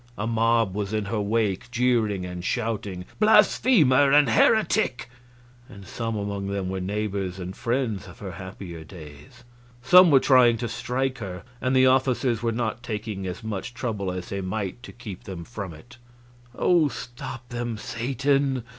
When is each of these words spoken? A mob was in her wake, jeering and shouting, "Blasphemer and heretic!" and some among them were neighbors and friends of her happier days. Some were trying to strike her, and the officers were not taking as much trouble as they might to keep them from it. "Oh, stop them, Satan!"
A 0.17 0.25
mob 0.25 0.73
was 0.73 0.93
in 0.93 1.05
her 1.05 1.21
wake, 1.21 1.69
jeering 1.69 2.25
and 2.25 2.43
shouting, 2.43 3.05
"Blasphemer 3.19 4.11
and 4.11 4.29
heretic!" 4.29 5.07
and 5.69 5.85
some 5.85 6.15
among 6.15 6.47
them 6.47 6.69
were 6.69 6.79
neighbors 6.81 7.37
and 7.37 7.55
friends 7.55 8.07
of 8.07 8.17
her 8.17 8.31
happier 8.31 8.83
days. 8.83 9.43
Some 9.83 10.09
were 10.09 10.19
trying 10.19 10.57
to 10.57 10.67
strike 10.67 11.19
her, 11.19 11.43
and 11.61 11.75
the 11.75 11.85
officers 11.85 12.41
were 12.41 12.51
not 12.51 12.81
taking 12.81 13.27
as 13.27 13.43
much 13.43 13.75
trouble 13.75 14.11
as 14.11 14.29
they 14.29 14.41
might 14.41 14.81
to 14.81 14.91
keep 14.91 15.25
them 15.25 15.43
from 15.43 15.71
it. 15.71 15.97
"Oh, 16.55 16.87
stop 16.87 17.49
them, 17.49 17.77
Satan!" 17.77 18.63